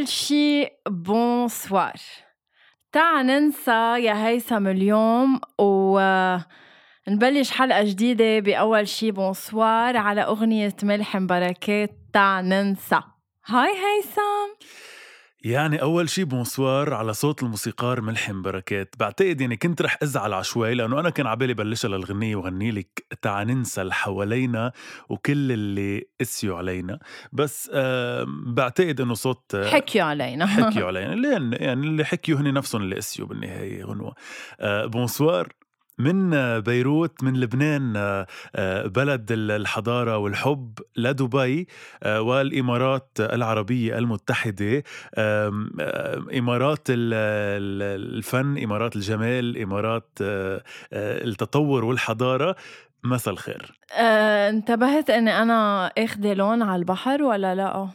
[0.00, 2.00] أول شي bonsoir
[2.92, 6.00] تعا ننسى يا هيثم اليوم و
[7.08, 13.00] نبلش حلقة جديدة بأول شي bonsoir على أغنية ملحم بركات تعا ننسى
[13.46, 14.66] hi هيثم.
[15.42, 18.94] يعني أول شي bonsoir على صوت الموسيقار ملحم بركات.
[18.98, 23.44] بعتقد يعني كنت رح أزعل عشوائي لأنه أنا كان عبالي بلشها للغنية وغني لك تعا
[23.44, 24.72] ننسى اللي حوالينا
[25.08, 26.98] وكل اللي قسيوا علينا.
[27.32, 30.46] بس آه بعتقد إنه صوت آه، حكيوا علينا.
[30.46, 31.14] حكيوا علينا.
[31.14, 34.14] لين يعني اللي حكيوا هن نفسهم اللي قسيوا بالنهاية غنوة
[34.60, 35.48] آه بونسوار
[36.00, 41.68] من آه، بيروت من لبنان آه، آه، بلد ال- الحضارة والحب لدبي
[42.06, 44.82] والإمارات العربية المتحدة
[46.38, 50.08] إمارات ال- ال- الفن إمارات الجمال إمارات
[50.92, 52.56] التطور والحضارة.
[53.04, 53.72] مساء الخير.
[54.48, 57.88] انتبهت اني أنا اخذه لون على البحر ولا لأ؟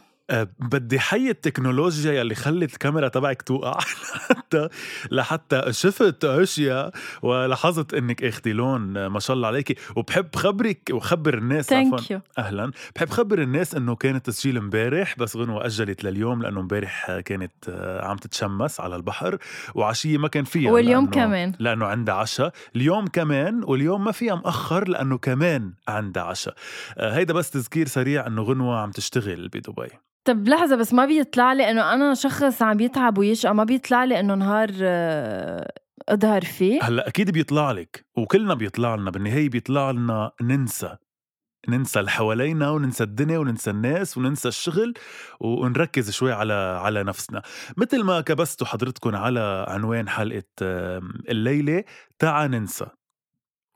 [0.58, 3.78] بدي حي التكنولوجيا يلي خلت الكاميرا تبعك توقع.
[4.30, 4.68] لحتى
[5.10, 6.90] لحتى شفت أشياء
[7.22, 9.74] ولاحظت إنك أخدي لون آه، ما شاء الله عليكي.
[9.96, 12.18] وبحب خبرك وخبر الناس عفوا.
[12.38, 12.70] أهلا.
[12.96, 17.52] بحب خبر الناس إنه كان التسجيل امبارح بس غنوة أجلت لليوم لأنه امبارح آه، كانت
[17.68, 19.38] آه، عم تتشمس على البحر.
[19.74, 21.52] وعشية ما كان فيها واليوم لأنه- كمان.
[21.58, 26.54] لأنه عندها عشاء اليوم كمان واليوم ما فيها مأخر لأنه كمان عندها عشاء
[26.98, 29.88] آه، هيدا بس تذكير سريع إنه غنوة عم تشتغل بدبي.
[30.26, 34.20] طب لحظة بس ما بيطلع لي إنه أنا شخص عم يتعب ويشقى ما بيطلع لي
[34.20, 35.72] إنه نهار آه،
[36.08, 36.82] أظهر فيه.
[36.82, 40.96] هلأ أكيد بيطلع لك وكلنا بيطلع لنا بالنهاية بيطلع لنا ننسى.
[41.68, 44.94] ننسى اللي حوالينا وننسى الدنيا وننسى الناس وننسى الشغل
[45.40, 47.42] ونركز شوي على على نفسنا.
[47.76, 51.84] مثل ما كبستوا حضرتكم على عنوان حلقة آم، الليلة
[52.18, 52.86] تعا ننسى.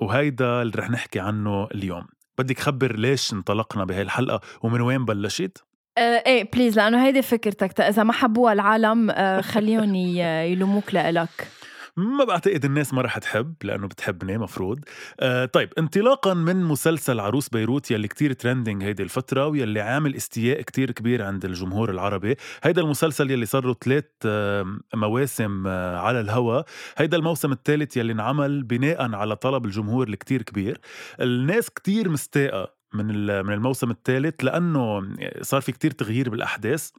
[0.01, 2.07] وهيدا اللي رح نحكي عنه اليوم.
[2.39, 5.65] بدك خبر ليش انطلقنا بهاي الحلقة ومن وين بلشت؟
[5.99, 7.81] آه إيه please لأنه هيدي فكرتك.
[7.81, 9.95] إذا ما حبوها العالم آه خليهم
[10.53, 11.49] يلوموك لإلك.
[11.97, 14.79] ما بعتقد الناس ما رح تحب لأنه بتحبني مفروض.
[15.21, 20.61] آه طيب انطلاقا من مسلسل عروس بيروت يلي كتير trending هيدي الفترة ويلي عامل استياء
[20.63, 22.37] كتير كبير عند الجمهور العربي.
[22.63, 26.63] هيدا المسلسل يلي صار له ثلاث آه مواسم آه على الهوا.
[26.97, 30.81] هيدا الموسم الثالث يلي انعمل بناء على طلب الجمهور الكتير كبير.
[31.21, 33.07] الناس كتير مستاءة من
[33.47, 35.03] من الموسم الثالث لأنه
[35.43, 36.91] صار في كتير تغيير بالأحداث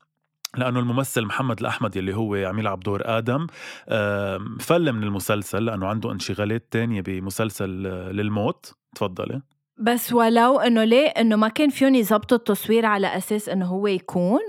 [0.57, 3.47] لأنه الممثل محمد الأحمد يلي هو عم يلعب دور آدم
[4.59, 8.73] فل من المسلسل لأنه عنده انشغالات تانية بمسلسل آه، للموت.
[8.95, 9.41] تفضلي.
[9.77, 14.41] بس ولو إنه ليه إنه ما كان فيهم يظبطوا التصوير على أساس إنه هو يكون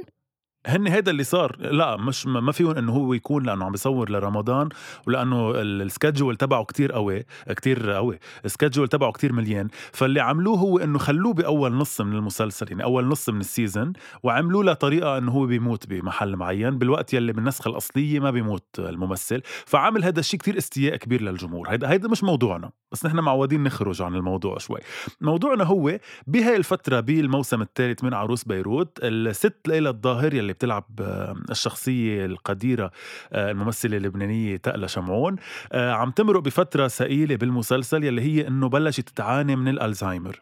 [0.67, 1.57] هن هيدا اللي صار.
[1.61, 4.69] لا مش ما فيهم إنه هو يكون لأنه عم بيصور لرمضان
[5.07, 8.19] ولأنه ال- ال schedule تبعه كتير قوي كتير قوي.
[8.45, 9.69] ال schedule تبعه كتير مليان.
[9.93, 13.93] فاللي عملوه هو إنه خلوه بأول نص من المسلسل يعني أول نص من ال season
[14.23, 19.43] وعملوا له طريقه إنه هو بيموت بمحل معين بالوقت يلي بالنسخة الأصلية ما بيموت الممثل.
[19.67, 21.69] فعمل هذا الشيء كتير استياء كبير للجمهور.
[21.69, 24.79] هيدا هيدا مش موضوعنا بس نحن معودين نخرج عن الموضوع شوي.
[25.21, 31.37] موضوعنا هو بهاي الفترة بالموسم الثالث من عروس بيروت الست ليلى الظاهر يلي بتلعب آه،
[31.51, 32.91] الشخصية القديرة
[33.33, 35.37] آه، الممثلة اللبنانية تقلى شمعون.
[35.73, 40.41] آه، عم تمرق بفترة ثقيلة بالمسلسل يلي هي إنه بلشت تعاني من الألزهايمر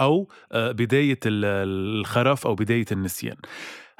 [0.00, 1.44] أو آه، بداية ال-
[2.00, 3.36] الخرف أو بداية النسيان.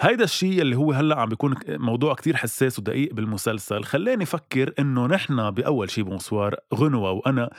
[0.00, 3.84] هيدا الشيء اللي هو هلأ عم بيكون موضوع كتير حساس ودقيق بالمسلسل.
[3.84, 7.50] خلاني أفكر إنه نحن بأول شيء بونسوار غنوة وأنا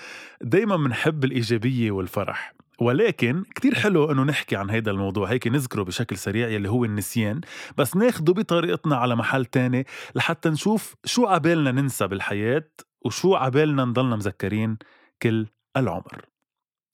[0.42, 2.54] دايما بنحب الإيجابية والفرح.
[2.80, 7.42] ولكن كتير حلو إنه نحكي عن هيدا الموضوع هيك نذكره بشكل سريع يلي هو النسيان.
[7.78, 9.86] بس ناخده بطريقتنا على محل تاني
[10.16, 12.70] لحتى نشوف شو عبالنا ننسى بالحياة
[13.06, 14.78] وشو عبالنا نضلنا مذكرين
[15.22, 15.48] كل
[15.78, 16.26] العمر.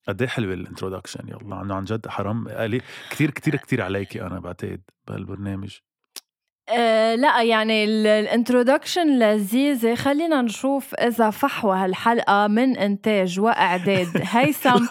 [0.08, 2.48] قد إيه حلوة ال introduction يلا عن جد حرام.
[2.48, 2.82] قالي
[3.12, 5.80] كتير كتير كتير عليكي أنا بعتقد بهالبرنامج
[6.78, 14.08] آه لا يعني ال introduction لذيذة خلينا نشوف إذا فحوى هالحلقة من إنتاج وإعداد.
[14.24, 14.86] هيثم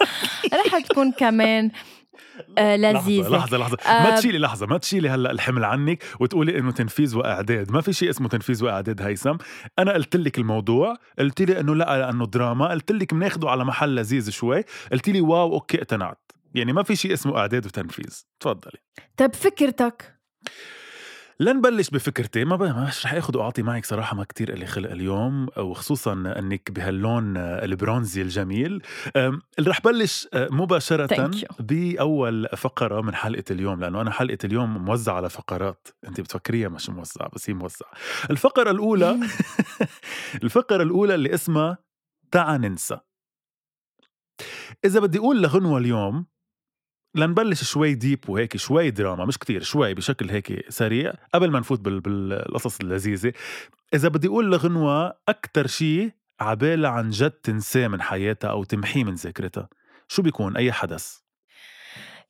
[0.55, 1.71] رح تكون كمان
[2.59, 3.29] آه لذيذة.
[3.29, 3.77] لحظة لحظة.
[3.87, 7.93] آه، ما تشيلي لحظة ما تشيلي هلا الحمل عنك وتقولي إنه تنفيذ وإعداد، ما في
[7.93, 9.37] شيء اسمه تنفيذ وإعداد هيثم،
[9.79, 13.95] أنا قلت لك الموضوع، قلت لي إنه لا لأنه دراما، قلت لك بناخده على محل
[13.95, 18.25] لذيذ شوي، قلت لي wow okay اقتنعت، يعني ما في شيء اسمه إعداد وتنفيذ.
[18.41, 18.79] تفضلي.
[19.17, 20.19] طب فكرتك.
[21.41, 26.13] لنبلش بفكرتي ما مش رح آخذ وأعطي معك صراحة ما كتير إلي خلق اليوم وخصوصا
[26.13, 28.83] إنك بهاللون البرونزي الجميل.
[29.17, 31.07] اللي رح بلش أه، مباشرة.
[31.61, 35.89] بأول فقرة من حلقة اليوم لأنه أنا حلقة اليوم موزعة على فقرات.
[36.09, 37.91] أنت بتفكريها مش موزعة بس هي موزعة.
[38.31, 39.19] الفقرة الأولى
[40.45, 41.79] الفقرة الأولى اللي اسمها
[42.31, 42.99] تعا ننسى.
[44.85, 46.27] إذا بدي أقول لغنوة اليوم
[47.19, 51.81] لنبلش شوي ديب وهيك شوي دراما مش كتير شوي بشكل هيك سريع قبل ما نفوت
[51.81, 53.33] بال- بالقصص اللذيذة.
[53.95, 56.11] إذا بدي أقول لغنوة أكتر شي
[56.41, 59.69] عبالة عن جد تنساه من حياتها أو تمحيه من ذاكرتها.
[60.09, 61.19] شو بيكون؟ أي حدث؟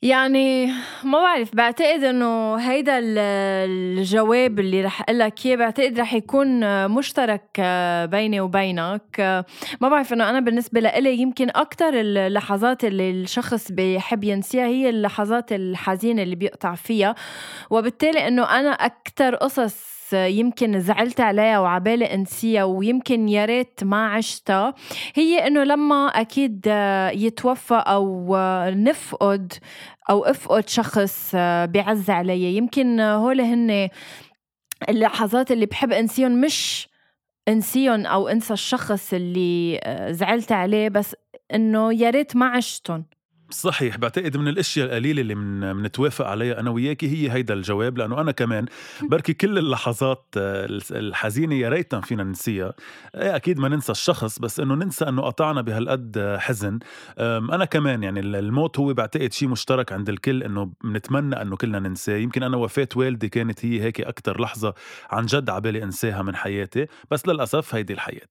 [0.03, 0.67] يعني
[1.05, 3.19] ما بعرف بعتقد إنه هيدا ال-
[3.99, 6.49] الجواب اللي رح أقول لك إياه بعتقد رح يكون
[6.91, 9.03] مشترك آه، بيني وبينك.
[9.21, 9.45] آه،
[9.81, 15.53] ما بعرف إنه أنا بالنسبة لإلي يمكن أكثر اللحظات اللي الشخص بيحب ينسيها هي اللحظات
[15.53, 17.15] الحزينة اللي بيقطع فيها.
[17.71, 24.75] وبالتالي إنه أنا أكثر قصص يمكن زعلت عليها وعبالي أنسيها ويمكن يا ريت ما عشتها.
[25.15, 26.67] هي إنه لما أكيد
[27.15, 28.37] يتوفى أو
[28.71, 29.53] نفقد
[30.11, 31.35] أو أفقد شخص
[31.65, 33.89] بيعز علي يمكن هول هن
[34.89, 36.89] اللحظات اللي بحب أنسيهم مش
[37.49, 41.17] أنسيهم أو أنسى الشخص اللي زعلت عليه بس
[41.55, 43.05] إنه يا ريت ما عشتهم.
[43.51, 48.21] صحيح بعتقد من الأشياء القليلة اللي من منتوافق عليها أنا وياكي هي هيدا الجواب لأنه
[48.21, 48.67] أنا كمان
[49.11, 52.73] بركي كل اللحظات آه، الحزينة يا ريتنا فينا ننسيها.
[53.15, 56.79] إيه أكيد ما ننسى الشخص بس إنه ننسى إنه قطعنا بهالقد آه، حزن.
[57.19, 62.17] أنا كمان يعني الموت هو بعتقد شيء مشترك عند الكل إنه بنتمنى إنه كلنا ننساه.
[62.17, 64.75] يمكن أنا وفاة والدي كانت هي هيك أكثر لحظة
[65.11, 68.29] عن جد عبالي أنساها من حياتي بس للأسف هيدي الحياة.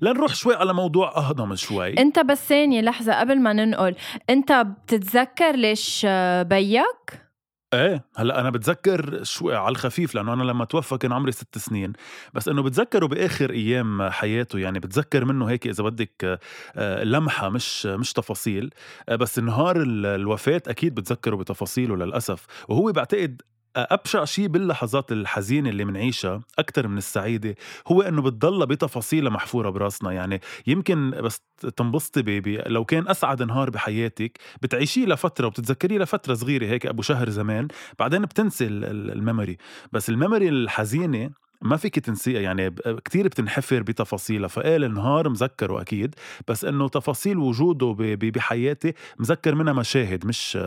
[0.00, 1.98] لنروح شوي على موضوع أهضم شوي.
[1.98, 3.94] أنت بس ثانية لحظة قبل ما ننقل.
[4.30, 6.06] أنت بتتذكر ليش
[6.42, 7.26] بيك؟
[7.74, 11.92] إيه هلا أنا بتذكر شوي على الخفيف لأنه أنا لما توفى كان عمري ست سنين.
[12.34, 16.38] بس إنه بتذكره بآخر أيام حياته يعني بتذكر منه هيك إذا بدك
[16.76, 18.70] آه، لمحة مش مش تفاصيل.
[19.08, 22.46] آه، بس نهار ال- الوفاة أكيد بتذكره بتفاصيله للأسف.
[22.68, 23.42] وهو بعتقد
[23.76, 27.54] أبشع شيء باللحظات الحزينة اللي منعيشها أكثر من السعيدة
[27.88, 30.12] هو إنه بتضلها بتفاصيلها محفورة براسنا.
[30.12, 31.40] يعني يمكن بس
[31.76, 37.02] تنبسطي بي بي لو كان أسعد نهار بحياتك بتعيشيه لفترة وبتتذكريه لفترة صغيرة هيك أبو
[37.02, 37.68] شهر زمان
[37.98, 39.56] بعدين بتنسي ال- ال- ال memory.
[39.92, 41.30] بس ال memory الحزينة
[41.62, 42.74] ما فيك تنسيها يعني
[43.04, 46.14] كتير بتنحفر بتفاصيلها فقال إنه هلأ مذكره أكيد
[46.48, 50.58] بس إنه تفاصيل وجوده بحياتي مذكر منها مشاهد مش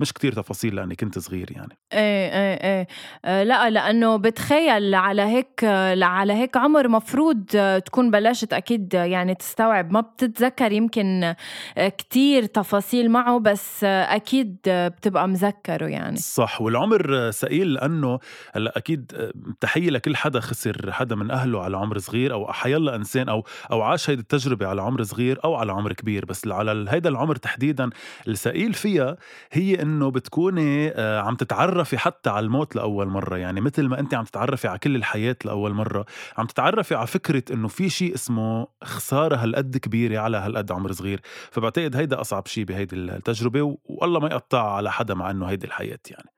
[0.00, 1.78] مش كتير تفاصيل لأني كنت صغير يعني.
[1.92, 2.86] إيه إيه إيه.
[3.24, 5.64] آه، لأ لأنه بتخيل على هيك
[6.02, 7.44] على هيك عمر مفروض
[7.86, 9.92] تكون بلشت أكيد يعني تستوعب.
[9.92, 11.34] ما بتتذكر يمكن
[11.76, 16.16] كتير تفاصيل معه بس أكيد بتبقى مذكره يعني.
[16.16, 18.18] صح والعمر ثقيل لأنه
[18.52, 23.28] هلأ أكيد تحية لكل حدا خسر حدا من أهله على عمر صغير أو حيلا إنسان
[23.28, 26.24] أو أو عاش هيدي التجربة على عمر صغير أو على عمر كبير.
[26.24, 27.90] بس على هيدا العمر تحديدا
[28.28, 29.16] الثقيل فيها
[29.52, 33.36] هي إنه بتكوني آه، عم تتعرفي حتى على الموت لأول مرة.
[33.36, 36.06] يعني مثل ما انت عم تتعرفي على كل الحياة لأول مرة
[36.38, 41.20] عم تتعرفي على فكرة إنه في شيء اسمه خسارة هالقد كبيرة على هالقد عمر صغير.
[41.50, 45.98] فبعتقد هيدا أصعب شيء بهيدي التجربة والله ما يقطع على حدا مع إنه هيدي الحياة
[46.10, 46.30] يعني.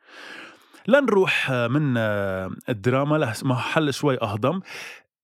[0.88, 1.96] لنروح من
[2.68, 4.60] الدراما لمحل شوي أهضم.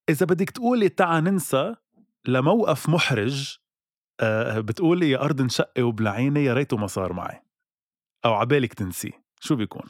[0.09, 1.75] إذا بدك تقولي تعا ننسى
[2.29, 3.59] لموقف محرج
[4.21, 7.43] آه، بتقولي يا أرض انشقي وبلعيني يا ريته ما صار معي.
[8.25, 9.25] أو عبالك تنسيه.
[9.41, 9.83] شو بيكون؟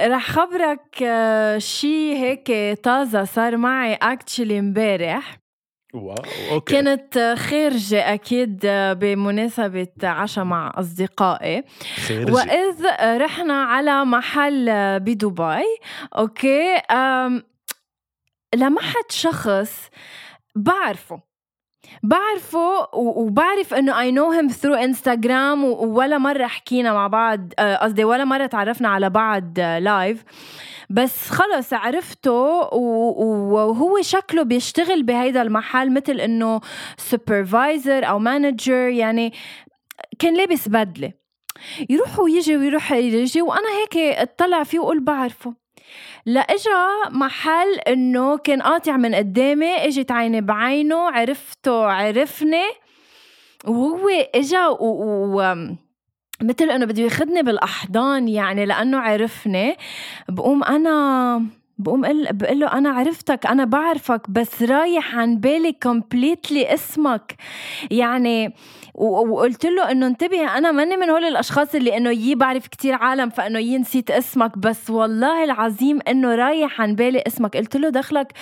[0.00, 5.43] رح خبرك آه، شي هيك طازة صار معي اكشلي امبارح.
[5.94, 6.14] wow
[6.50, 6.74] okay.
[6.74, 8.60] كانت خارجة أكيد
[9.00, 11.64] بمناسبة عشاء مع أصدقائي.
[12.10, 14.66] وإذ رحنا على محل
[15.00, 15.64] بدبي
[16.18, 16.80] okay
[18.54, 19.88] لمحت شخص
[20.56, 21.33] بعرفه.
[22.02, 28.04] بعرفه وبعرف إنه I know him through انستغرام ولا مرة حكينا مع بعض آه، قصدي
[28.04, 30.24] ولا مرة تعرفنا على بعض live
[30.90, 32.32] بس خلص عرفته
[32.72, 36.60] وهو شكله بيشتغل بهيدا المحل مثل إنه
[36.96, 39.32] supervisor أو manager يعني
[40.18, 41.12] كان لابس بدلة.
[41.90, 45.63] يروح ويجي ويروح يجي وأنا هيك اطلع فيه وأقول بعرفه.
[46.26, 52.64] لإجا محل إنه كان قاطع من قدامي اجت عيني بعينه عرفته عرفني.
[53.64, 55.66] وهو إجا و, و...
[56.42, 59.76] مثل إنه بده ياخذني بالأحضان يعني لأنه عرفني.
[60.28, 61.46] بقوم أنا
[61.78, 67.34] بقوم قل بقول له أنا عرفتك أنا بعرفك بس رايح عن بالي completely اسمك.
[67.90, 68.54] يعني
[68.94, 73.30] وقلت له إنه انتبه أنا ماني من هول الأشخاص اللي إنه يي بعرف كتير عالم
[73.30, 77.56] فإنه يي نسيت اسمك بس والله العظيم إنه رايح عن بالي اسمك.
[77.56, 78.32] قلت له دخلك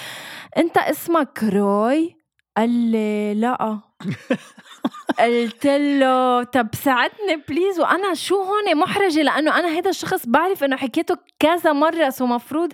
[0.57, 2.17] أنت اسمك روي؟
[2.57, 3.81] قال لي لا.
[5.19, 10.77] قلت له طب ساعدني please وأنا شو هون محرجة؟ لأنه أنا هذا الشخص بعرف إنه
[10.77, 12.73] حكيته كذا مرة so مفروض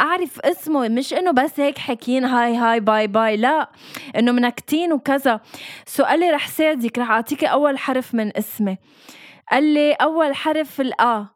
[0.00, 0.88] أعرف اسمه.
[0.88, 3.70] مش إنه بس هيك حكين hi hi bye bye لا
[4.16, 5.40] إنه منكتين وكذا.
[5.86, 8.78] so قال لي رح ساعدك رح أعطيكي أول حرف من اسمي.
[9.50, 11.26] قال لي أول حرف الا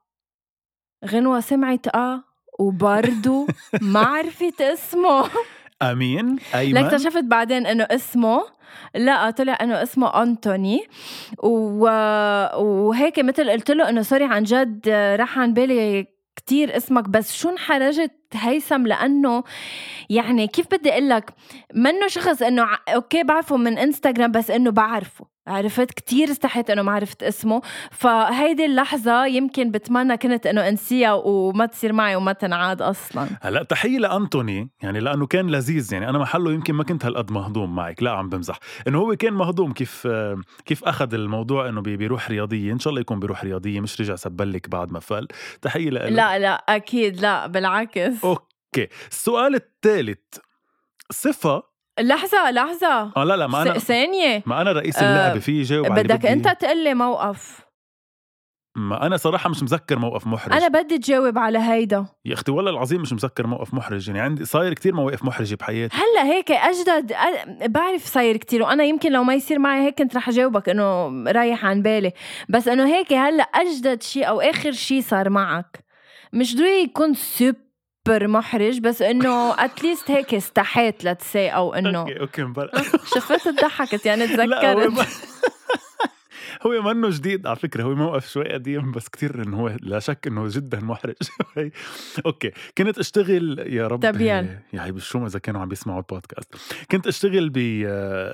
[1.07, 2.25] غنوة سمعت آه
[2.59, 3.47] وبرضه
[3.81, 5.29] ما عرفت اسمه.
[5.83, 6.37] آمين.
[6.55, 8.43] أيمن؟ اكتشفت بعدين إنه اسمه
[8.95, 10.87] لا طلع إنه اسمه أنتوني.
[11.43, 11.85] و...
[12.57, 17.49] وهيك مثل قلت له إنه sorry عن جد راح عن بالي كتير اسمك بس شو
[17.49, 19.45] انحرجت هيثم؟ لأنه
[20.11, 21.31] يعني كيف بدي أقول لك
[21.75, 25.32] منه شخص إنه okay بعرفه من انستغرام بس إنه بعرفه.
[25.46, 27.62] عرفت كتير استحيت إنه ما عرفت اسمه.
[27.90, 33.28] فهيدي اللحظة يمكن بتمنى كنت إنه أنسيها وما تصير معي وما تنعاد أصلا.
[33.42, 37.75] هلا تحية لأنتوني يعني لأنه كان لذيذ يعني أنا محله يمكن ما كنت هالقد مهضوم
[37.75, 38.58] معك لا عم بمزح.
[38.88, 40.08] إنه هو كان مهضوم كيف
[40.64, 44.16] كيف أخذ الموضوع إنه بي- بيروح رياضية؟ إن شاء الله يكون بيروح رياضية مش رجع
[44.16, 45.28] سبلك بعد ما فل.
[45.62, 48.25] تحية لك لا لا أكيد لا بالعكس.
[48.25, 48.88] أوكي.
[49.11, 50.18] السؤال الثالث
[51.11, 53.12] صفة لحظة لحظة.
[53.16, 54.42] آه لا لا ما أنا ثانية.
[54.46, 56.49] ما أنا رئيس آه، اللعبة في جاوب على اللي بدك أنت.
[56.49, 57.61] تقول لي موقف.
[58.76, 60.52] ما أنا صراحة مش مذكر موقف محرج.
[60.52, 62.06] أنا بدي تجاوب على هيدا.
[62.25, 64.08] يا أختي والله العظيم مش مذكر موقف محرج.
[64.08, 65.96] يعني عندي صاير كتير مواقف محرجة بحياتي.
[65.96, 70.16] هلأ هيك أجدد أ- بعرف صاير كتير وأنا يمكن لو ما يصير معي هيك كنت
[70.16, 72.12] رح أجاوبك إنه رايح عن بالي.
[72.49, 75.84] بس إنه هيك هلأ أجدد شيء أو آخر شيء صار معك.
[76.32, 77.58] مش ضروري يكون سوبر
[78.09, 82.42] محرج بس إنه at least هيك استحيت let's say أو إنه okay okay
[83.14, 85.32] شفت ضحكت يعني تذكرت.
[86.66, 87.47] هو منه جديد.
[87.47, 91.14] على فكرة هو موقف شوي قديم بس كتير إنه هو لا شك إنه جدا محرج.
[92.26, 92.50] okay.
[92.78, 94.04] كنت أشتغل يا رب.
[94.04, 94.59] يلا.
[94.73, 96.54] يا عيب شو إذا كانوا عم بيسمعوا البودكاست.
[96.90, 97.50] كنت أشتغل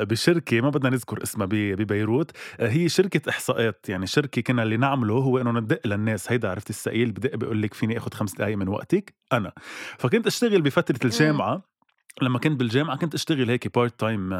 [0.04, 2.30] بشركة ما بدنا نذكر اسمها ببيروت.
[2.60, 6.32] هي شركة احصاءات يعني شركة كنا اللي نعمله هو إنه ندق للناس.
[6.32, 9.52] هيدا عرفت السائل بدق بيقول لك فيني اخذ خمس دقائق من وقتك؟ أنا.
[9.98, 11.67] فكنت أشتغل بفترة الجامعة.
[12.22, 14.30] لما كنت بالجامعة كنت أشتغل هيك part time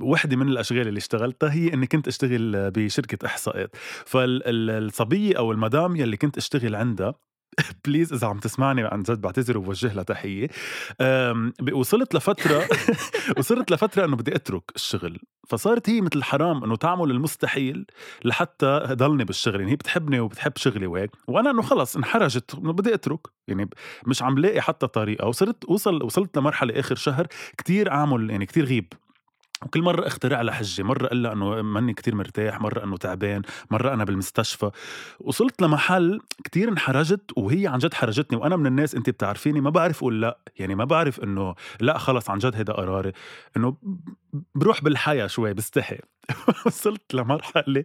[0.00, 3.76] وحدة من الأشغال اللي اشتغلتها هي إني كنت أشتغل آه، بشركة إحصاءات
[4.06, 7.14] فالصبية أو المدام يلي كنت أشتغل عندها
[7.84, 10.48] please إذا عم تسمعني عن جد بعتذر وبوجه لها تحية.
[11.72, 12.68] وصلت لفترة
[13.38, 15.18] وصلت لفترة إنه بدي أترك الشغل.
[15.48, 17.86] فصارت هي مثل حرام إنه تعمل المستحيل
[18.24, 19.60] لحتى ضلني بالشغل.
[19.60, 21.10] يعني هي بتحبني وبتحب شغلي وهيك.
[21.26, 23.20] وأنا إنه خلص انحرجت إنه بدي أترك.
[23.48, 23.70] يعني
[24.06, 25.26] مش عم لاقي حتى طريقة.
[25.26, 27.26] وصرت وصل وصلت لمرحلة آخر شهر
[27.58, 28.92] كتير أعمل يعني كتير غيب.
[29.64, 33.94] وكل مرة اخترع لها حجة مرة قال إنه ماني كتير مرتاح مرة إنه تعبان مرة
[33.94, 34.70] أنا بالمستشفى.
[35.20, 39.98] وصلت لمحل كتير انحرجت وهي عن جد حرجتني وأنا من الناس انت بتعرفيني ما بعرف
[39.98, 43.12] أقول لأ يعني ما بعرف إنه لأ خلص عن جد هيدا قراري.
[43.56, 43.76] إنه
[44.54, 45.98] بروح بالحياة شوي بستحي.
[46.66, 47.84] وصلت لمرحلة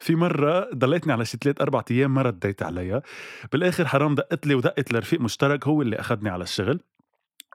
[0.00, 3.02] في مرة ضليتني على شي ثلاث أربع أيام ما رديت عليها.
[3.52, 6.80] بالآخر حرام دقت لي ودقت لرفيق مشترك هو اللي أخذني على الشغل.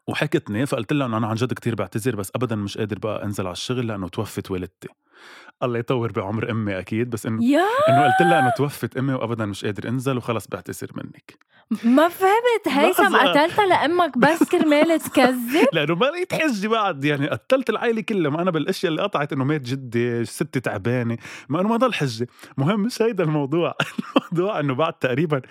[0.07, 3.45] وحكتني فقلت لها إنه أنا عن جد كتير بعتذر بس ابدا مش قادر بقى أنزل
[3.45, 4.87] على الشغل لأنه توفت والدتي.
[5.63, 7.41] الله يطور بعمر أمي أكيد بس انه
[7.89, 11.37] إنه قلت لها إنه توفت أمي وابدا مش قادر أنزل وخلص بعتذر منك.
[11.83, 13.15] ما فهمت هيثم.
[13.17, 18.31] قتلتها لأمك بس كرمال تكذب؟ لأنه ما لقيت حجة بعد يعني قتلت العائله كلها.
[18.31, 21.17] ما أنا بالأشياء اللي قطعت إنه مات جدي ستي تعبانة
[21.49, 22.27] ما انه ما ضل حجة.
[22.57, 23.73] مهم مش هيدا الموضوع.
[24.31, 25.41] الموضوع إنه بعد تقريبا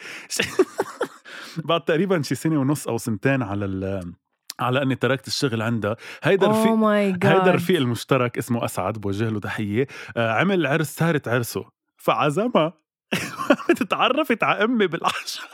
[1.64, 4.12] بعد تقريبا شي سنة ونص أو سنتين على ال
[4.60, 5.96] على أني تركت الشغل عندها.
[6.22, 9.86] هيدا اوه رفيق ماي هيدا الرفيق المشترك اسمه أسعد بوجه له تحية.
[10.16, 11.64] آه، عمل عرس سهره عرسه.
[11.96, 12.72] فعزمها.
[13.90, 15.44] تعرفت على أمي بالعشاء.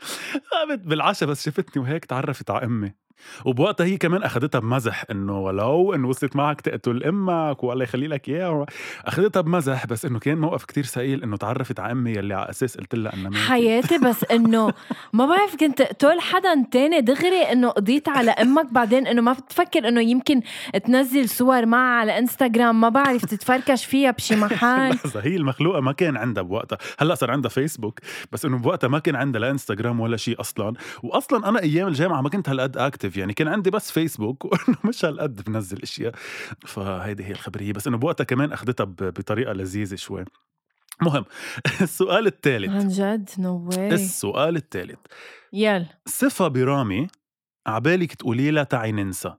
[0.52, 2.94] قامت بالعشاء بس شفتني وهيك تعرفت على أمي.
[3.44, 8.28] وبوقتها هي كمان اخذتها بمزح إنه ولو إنه وصلت معك تقتل أمك والله يخلي لك
[8.28, 8.66] إياها.
[9.04, 12.76] اخذتها بمزح بس إنه كان موقف كتير ثقيل إنه تعرفت على أمي يلي على أساس
[12.78, 13.48] قلت لها إنها.
[13.48, 14.72] حياتي بس إنه
[15.12, 19.88] ما بعرف كنت تقول حدا تاني دغري إنه قضيت على أمك بعدين إنه ما بتفكر
[19.88, 20.40] إنه يمكن
[20.84, 24.90] تنزل صور معها على إنستغرام ما بعرف تتفركش فيها بشي محل.
[24.94, 26.78] لحظة هي المخلوقة ما كان عندها بوقتها.
[26.98, 27.98] هلأ صار عندها فيسبوك
[28.32, 30.72] بس إنه بوقتها ما كان عندها لا إنستغرام ولا شيء أصلا.
[31.02, 33.34] واصلا أنا أيام الجامعة ما كنت هالقد active يعني.
[33.34, 36.14] كان عندي بس فيسبوك وإنه مش هالقد بنزل أشياء.
[36.66, 37.72] فهيدي هي الخبرية.
[37.72, 40.24] بس إنه بوقتها كمان أخذتها ب- بطريقة لذيذة شوي.
[41.02, 41.24] مهم.
[41.82, 42.70] السؤال الثالث.
[42.70, 44.98] عن جد؟ no السؤال الثالث.
[45.52, 45.86] يلا.
[46.06, 47.06] صفة برامي
[47.66, 49.34] عبالك تقولي لها تعي ننسى.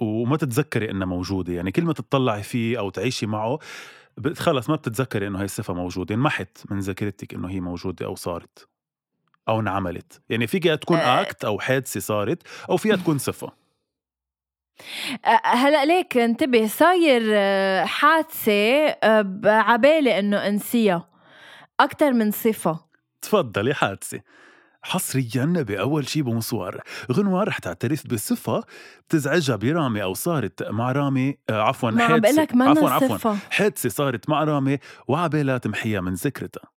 [0.00, 1.52] وما تتذكري إنها موجودة.
[1.52, 3.58] يعني كل ما تطلعي فيه أو تعيشي معه
[4.36, 6.14] خلص ما بتتذكري إنه هاي الصفة موجودة.
[6.14, 8.68] انمحت من ذاكرتك إنه هي موجودة أو صارت.
[9.48, 10.20] أو انعملت.
[10.28, 11.20] يعني فيك تكون آه.
[11.20, 13.52] أكت أو حادثة صارت أو فيها تكون صفة.
[15.24, 17.22] أه، هلأ ليك انتبه صاير
[17.86, 21.08] حادثة ب- عبالي إنه أنسيها.
[21.80, 22.80] أكتر من صفة.
[23.22, 24.20] تفضلي حادثة.
[24.82, 26.80] حصريا بأول شي bonsoir
[27.12, 28.64] غنوة رح تعترف بصفة
[29.08, 32.20] بتزعجها برامي أو صارت مع رامي آه، عفوا ما عم
[32.54, 33.16] ما عفوا عفوا.
[33.16, 33.36] صفة.
[33.50, 36.75] حادثة صارت مع رامي وعبالها تمحيها من ذكرتها.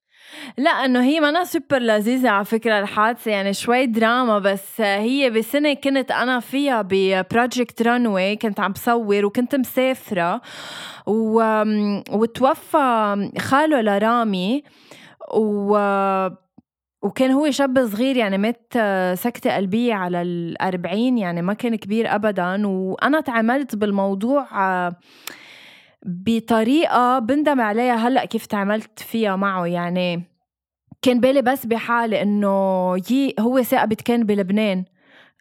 [0.58, 5.74] لا إنه هي منا سوبر لذيذة على فكرة الحادثة يعني شوي دراما بس هي بسنة
[5.74, 10.40] كنت أنا فيها ب Project Runway كنت عم بصور وكنت مسافرة
[11.06, 11.62] و...
[12.10, 14.62] وتوفى خاله لرامي
[15.34, 15.76] و
[17.02, 18.72] وكان هو شاب صغير يعني مات
[19.14, 24.46] سكتة قلبية على الأربعين يعني ما كان كبير أبدا وأنا تعاملت بالموضوع
[26.06, 27.94] بطريقة بندم عليها.
[27.94, 30.22] هلأ كيف تعاملت فيها معه؟ يعني
[31.02, 32.48] كان بالي بس بحالي إنه
[33.10, 34.84] يي هو ثاقبت كان بلبنان.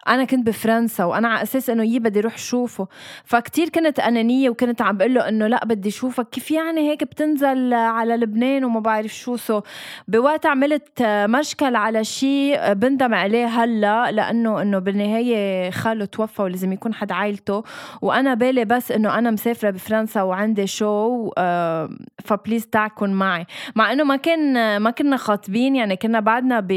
[0.07, 2.87] أنا كنت بفرنسا وأنا على أساس إنه يي بدي أروح شوفه.
[3.25, 6.29] فكتير كنت أنانية وكنت عم بقول له إنه لا بدي شوفك.
[6.29, 9.61] كيف يعني هيك بتنزل على لبنان وما بعرف شو؟ so
[10.07, 16.93] بوقت عملت مشكل على شيء بندم عليه هلا لأنه إنه بالنهاية خاله توفى ولازم يكون
[16.93, 17.63] حد عائلته.
[18.01, 21.89] وأنا بالي بس إنه أنا مسافرة بفرنسا وعندي شو آه،
[22.23, 23.45] ف please تعاون معي.
[23.75, 26.71] مع إنه ما كان ما كنا خاطبين يعني كنا بعدنا ب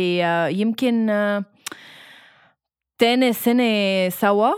[0.50, 1.44] يمكن آه،
[2.98, 4.50] تاني سنة سوا؟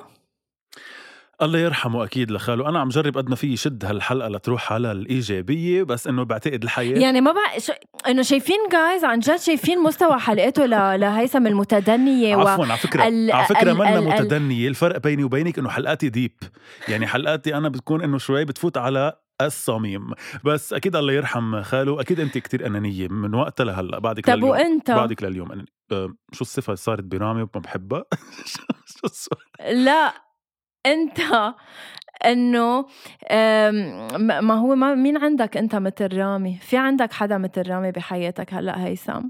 [1.43, 2.69] الله يرحمه أكيد لخاله.
[2.69, 6.99] أنا عم جرب قد ما في شد هالحلقة لتروح على الإيجابية بس إنه بعتقد الحياة
[6.99, 7.71] يعني ما بقى ش...
[8.09, 11.01] إنه شايفين جايز عن جد شايفين مستوى حلقته ل...
[11.01, 12.41] لهيثم المتدنية و...
[12.41, 14.69] عفوا على فكرة ال- على فكرة ال- منا ال- متدنية.
[14.69, 16.33] الفرق بيني وبينك إنه حلقاتي ديب
[16.89, 20.11] يعني حلقاتي أنا بتكون إنه شوي بتفوت على الصميم.
[20.45, 22.01] بس أكيد الله يرحم خاله.
[22.01, 23.99] أكيد أنت كتير أنانية من وقتها لهلأ.
[23.99, 24.51] بعدك طب لليوم.
[24.51, 25.80] وإنت؟ بعدك لليوم أنانية.
[26.33, 28.05] شو اللي صارت برامي وما بحبها.
[28.97, 30.15] شو السؤال لا
[30.87, 31.21] أنت
[32.25, 32.87] إنه
[34.41, 38.85] ما هو ما مين عندك أنت مثل رامي؟ في عندك حدا مثل رامي بحياتك هلأ
[38.87, 39.23] هيثم؟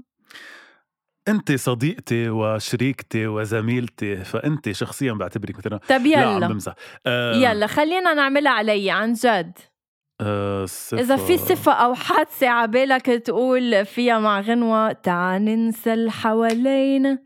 [1.27, 6.75] أنت صديقتي وشريكتي وزميلتي فأنت شخصيا بعتبرك مثلا طب لا عم يلا بمزح.
[7.05, 9.57] أه يلا خلينا نعملها علي عن جد.
[10.21, 10.99] أه صفة.
[10.99, 17.19] إذا في صفة أو حادثة عبالك تقول فيها مع غنوة تعال ننسى اللي حوالينا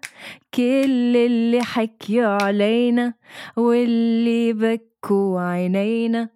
[0.53, 3.13] كل اللي حكيوا علينا
[3.57, 6.29] واللي بكوا عينينا.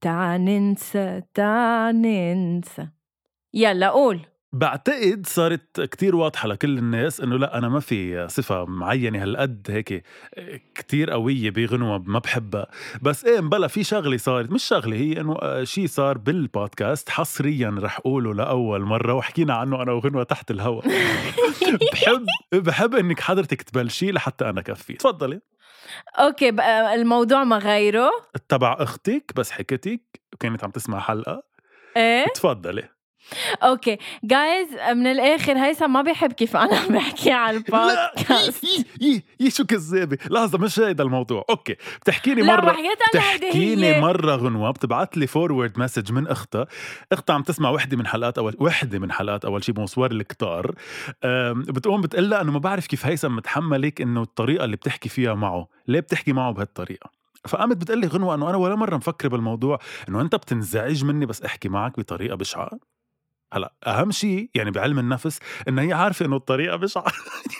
[0.00, 2.88] تعال ننسى تعال ننسى.
[3.54, 4.20] يلا قول.
[4.52, 10.04] بعتقد صارت كتير واضحة لكل الناس إنه لا أنا ما في صفة معينة هالقد هيك
[10.74, 12.66] كتير قوية بغنوة ما بحبها.
[13.02, 17.98] بس إيه مبلا في شغلة صارت مش شغلة هي إنه شيء صار بالبودكاست حصريا رح
[17.98, 20.84] أقوله لأول مرة وحكينا عنه أنا وغنوة تحت الهواء
[21.92, 24.92] بحب بحب إنك حضرتك تبلشي لحتى أنا كفي.
[24.92, 25.40] تفضلي.
[26.18, 28.10] okay بقى الموضوع ما غيره؟
[28.48, 31.42] تبع أختك بس حكيتك وكانت عم تسمع حلقة.
[31.96, 32.88] إيه؟ تفضلي.
[33.62, 38.64] okay جايز من الآخر هيثم ما بيحب كيف أنا بحكي على لا البودكاست.
[38.64, 40.18] يي يي يي شو كذابة!
[40.30, 41.44] لحظة مش هيدا الموضوع.
[41.50, 44.00] okay بتحكي لي لا مرة وحياة الله هيدي تحكيني هي.
[44.00, 46.66] مرة غنوة بتبعت لي forward message من أختها.
[47.12, 50.74] أختها عم تسمع وحدة من حلقات اول وحدة من حلقات أول شي bonsoir الكتار.
[51.54, 55.68] بتقوم بتقول لها إنه ما بعرف كيف هيثم متحملك إنه الطريقة اللي بتحكي فيها معه.
[55.88, 57.10] ليه بتحكي معه بهالطريقة؟
[57.48, 61.42] فقامت بتقول لي غنوة إنه أنا ولا مرة مفكرة بالموضوع إنه أنت بتنزعج مني بس
[61.42, 62.70] أحكي معك بطريقة بشعة.
[63.52, 65.38] هلا أهم شيء يعني بعلم النفس
[65.68, 67.04] إنه هي عارفة إنه الطريقة بشعه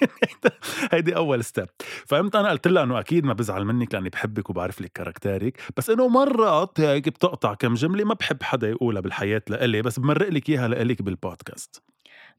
[0.01, 0.55] يعني
[0.93, 1.67] هيدي أول step
[2.07, 5.61] فقمت أنا قلت لها إنه أكيد ما بزعل منك لأني بحبك وبعرف لك caractère ك
[5.77, 10.29] بس إنه مرات هيك بتقطع كم جملة ما بحب حدا يقولها بالحياة لإلي بس بمرق
[10.29, 11.83] لك إياها لإلك بالبودكاست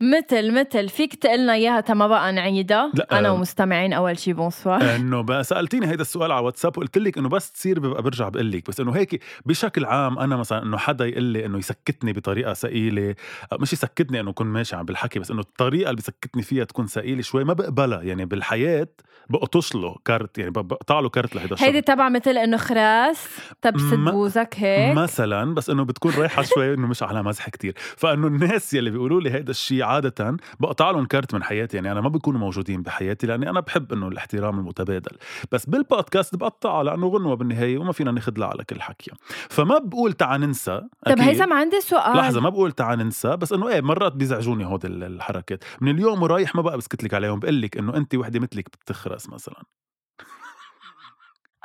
[0.02, 2.92] مثل مثل فيك تقلنا إياها تما بقى نعيدها.
[2.94, 3.34] لا، أنا آه.
[3.34, 7.52] ومستمعين أول شي bonsoir إنه بقى سألتيني هيدا السؤال على واتساب وقلت لك إنه بس
[7.52, 11.24] تصير ببقى برجع بقول لك بس إنه هيك بشكل عام أنا مثلا إنه حدا يقول
[11.24, 13.16] لي إنه يسكتني بطريقة ثقيلة
[13.54, 16.88] أو مش يسكتني إنه أكون ماشي عم بالحكي بس إنه الطريقة اللي بسكتني فيها تكون
[16.88, 18.02] ثقيلة شوي ما بقبلها.
[18.02, 18.88] يعني بالحياة
[19.30, 23.28] بقطش له كارت يعني بقطع له كارت لهيدا الشغل هيدي تبع مثل إنه خراس
[23.62, 24.98] تبسط ما- بوزك هيك.
[24.98, 27.74] مثلا بس إنه بتكون رايحة شوي إنه مش على مزح كتير.
[27.98, 31.78] فإنه الناس يلي بيقولوا لي هيدا الشيء عادة بقطع لهم كارت من حياتي.
[31.78, 35.17] يعني أنا ما بيكونوا موجودين بحياتي لأني أنا بحب إنه الاحترام المتبادل.
[35.52, 39.12] بس بالبودكاست بقطعها لأنه غنوة بالنهاية وما فينا ناخذ على كل حكي.
[39.50, 41.19] فما بقول تعا ننسى طب.
[41.19, 42.17] هيثم عندي سؤال.
[42.17, 45.63] لحظة ما بقول تعا ننسى بس إنه إيه مرات بيزعجوني هود ال- الحركات.
[45.82, 49.30] من اليوم ورايح ما بقى بسكت لك عليهم بقول لك إنه أنت وحدة مثلك بتخرس
[49.30, 49.63] مثلا.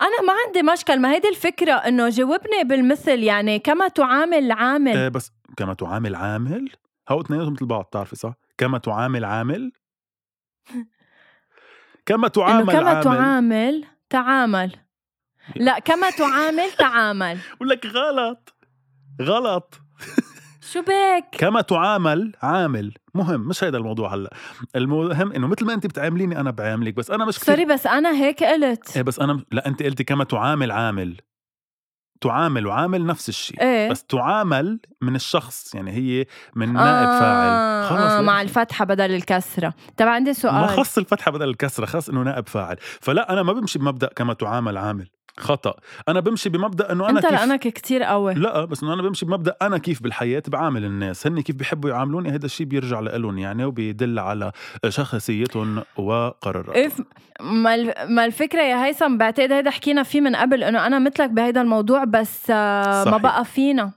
[0.00, 1.00] أنا ما عندي مشكل.
[1.00, 4.96] ما هيدي الفكرة إنه جاوبني بالمثل يعني كما تعامل عامل.
[4.96, 6.70] إيه بس كما تعامل عامل؟
[7.08, 9.72] هو اثنيناتهم مثل بعض بتعرفي صح؟ كما تعامل عامل.
[12.06, 13.02] كما تعامل كما عامل.
[13.04, 14.72] تعامل تعامل.
[15.56, 17.38] لا كما تعامل تعامل.
[17.56, 18.54] بقول لك غلط.
[19.22, 19.80] غلط.
[20.60, 22.94] شو بك؟ كما تعامل عامل.
[23.14, 24.30] مهم مش هيدا الموضوع هلأ.
[24.76, 28.44] المهم إنه مثل ما انت بتعامليني أنا بعاملك بس أنا مش سوري بس أنا هيك
[28.44, 28.96] قلت.
[28.96, 31.16] إيه بس أنا لا انت قلتي كما تعامل عامل.
[32.20, 33.90] تعامل وعامل نفس الشيء إيه.
[33.90, 37.88] بس تعامل من الشخص يعني هي من نائب فاعل.
[37.88, 38.20] خلص آه.
[38.20, 39.74] مع الفتحة بدل الكسرة.
[39.96, 40.68] طب عندي ما سؤال.
[40.68, 42.76] خص الفتحة بدل الكسرة خص إنه نائب فاعل.
[42.80, 45.08] فلا أنا ما بمشي بمبدأ كما تعامل عامل.
[45.38, 45.74] خطأ.
[46.08, 48.34] أنا بمشي بمبدأ إنه أنا أنت كيف لأنك كتير قوي.
[48.34, 51.26] لا بس إنه أنا بمشي بمبدأ أنا كيف بالحياة بعامل الناس.
[51.26, 54.52] هن كيف بيحبوا يعاملوني هذا الشيء بيرجع لهم يعني وبيدل على
[54.88, 56.84] شخصيتهم وقراراتهم.
[56.84, 57.00] إف
[57.40, 61.30] ما ال- ما الفكرة يا هيثم بعتقد هيدا حكينا فيه من قبل إنه أنا مثلك
[61.30, 63.16] بهيدا الموضوع بس آه، ما صحيح.
[63.22, 63.90] بقى فينا.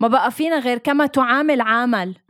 [0.00, 2.14] ما بقى فينا غير كما تعامل عامل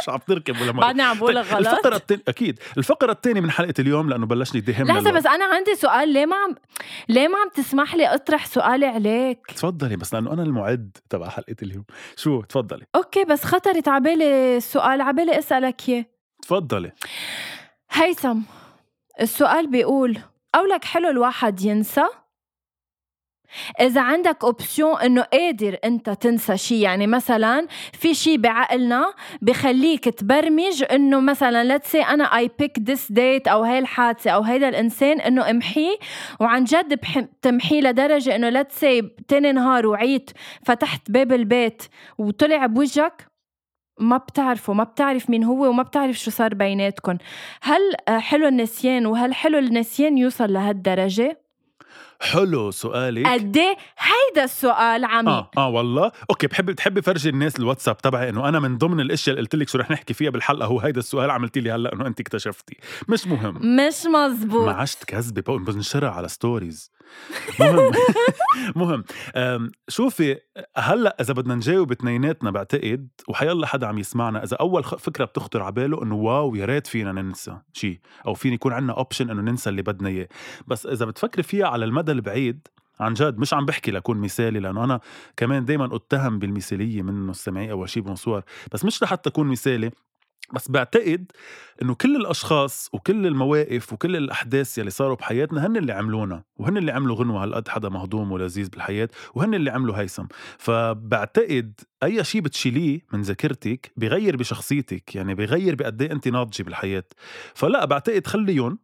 [0.00, 2.58] مش عم تركب ولا مرة بعدني عم بقول طيب، الفقرة غلط التانية أكيد.
[2.78, 6.08] الفقرة الثانية من حلقة اليوم لأنه بلشني يدهم لحظة بس أنا عندي سؤال.
[6.08, 6.54] ليه ما عم
[7.08, 11.56] ليه ما عم تسمح لي أطرح سؤالي عليك؟ تفضلي بس لأنه أنا المعد تبع حلقة
[11.62, 11.84] اليوم.
[12.16, 12.84] شو؟ تفضلي.
[12.96, 16.04] أوكي بس خطرت عبالي السؤال عبالي أسألك إياه.
[16.42, 16.92] تفضلي.
[17.90, 18.38] هيثم
[19.20, 20.18] السؤال بيقول
[20.54, 22.04] قولك حلو الواحد ينسى؟
[23.80, 30.84] إذا عندك أوبسيون إنه قادر أنت تنسى شيء يعني مثلا في شيء بعقلنا بخليك تبرمج
[30.92, 35.50] إنه مثلا say أنا I pick this date أو هاي الحادثة أو هيدا الإنسان إنه
[35.50, 35.96] امحيه
[36.40, 40.30] وعن جد بح- تمحيه لدرجة إنه say تاني نهار وعيت
[40.64, 41.82] فتحت باب البيت
[42.18, 43.26] وطلع بوجهك
[44.00, 47.16] ما بتعرفه ما بتعرف مين هو وما بتعرف شو صار بيناتكم
[47.62, 47.80] هل
[48.20, 51.38] حلو النسيان وهل حلو النسيان يوصل لهالدرجة؟
[52.20, 53.26] حلو سؤالك.
[53.26, 55.30] قد إيه؟ هيدا السؤال عمي.
[55.30, 56.12] آه آه والله.
[56.30, 59.68] okay بحب بتحبي فرجي الناس الواتساب تبعي إنه أنا من ضمن الأشياء اللي قلت لك
[59.68, 62.76] شو رح نحكي فيها بالحلقة هو هيدا السؤال عملتي لي هلأ إنه انت اكتشفتي.
[63.08, 63.76] مش مهم.
[63.76, 64.66] مش مزبوط.
[64.66, 66.90] ما عشت بقول بنشرها على stories
[67.60, 67.92] مهم.
[68.76, 69.04] مهم.
[69.88, 70.36] شوفي
[70.76, 75.72] هلأ إذا بدنا نجاوب اثنيناتنا بعتقد وأي حدا عم يسمعنا إذا أول فكرة بتخطر على
[75.72, 79.70] باله إنه wow يا ريت فينا ننسى شيء أو فين يكون عندنا option إنه ننسى
[79.70, 80.28] اللي بدنا إياه.
[80.66, 82.68] بس إذا بتفكري فيها على المدى البعيد
[83.00, 85.00] عن جد مش عم بحكي لكون مثالي لأنه أنا
[85.36, 88.42] كمان دائما أتهم بالمثالية من مستمعي اول شيء bonsoir
[88.72, 89.90] بس مش لحتى أكون مثالي.
[90.54, 91.32] بس بعتقد
[91.82, 96.92] إنه كل الأشخاص وكل المواقف وكل الأحداث يلي صاروا بحياتنا هن اللي عملونا وهن اللي
[96.92, 100.26] عملوا غنوة هالقد حدا مهضوم ولذيذ بالحياة وهن اللي عملوا هيثم.
[100.58, 107.04] فبعتقد أي شيء بتشيليه من ذاكرتك بغير بشخصيتك يعني بغير بقد إيه انت ناضجة بالحياة.
[107.54, 108.78] فلا بعتقد خليهم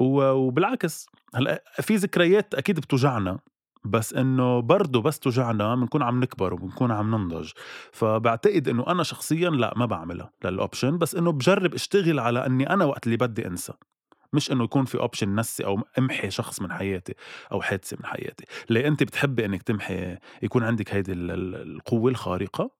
[0.00, 3.38] وبالعكس هلأ في ذكريات أكيد بتوجعنا.
[3.90, 7.50] بس إنه برضه بس توجعنا بنكون عم نكبر وبنكون عم ننضج.
[7.92, 12.70] فبعتقد إنه أنا شخصيا لا ما بعملها لل option بس إنه بجرب أشتغل على إني
[12.70, 13.72] أنا وقت اللي بدي أنسى.
[14.32, 17.14] مش إنه يكون في option نسي أو امحي شخص من حياتي
[17.52, 18.44] أو حادثة من حياتي.
[18.70, 22.78] ليه أنت بتحبي إنك تمحي يكون عندك هيدي ال- ال- القوة الخارقة؟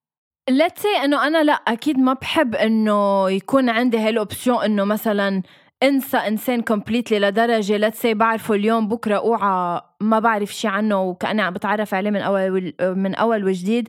[0.50, 5.42] Say إنه أنا لا أكيد ما بحب إنه يكون عندي هاي ال option إنه مثلا
[5.82, 11.42] انسى انسان completely لدرجة let's say بعرفه اليوم بكرة أوعى ما بعرف شي عنه وكأني
[11.42, 13.88] عم بتعرف عليه من أول من أول وجديد.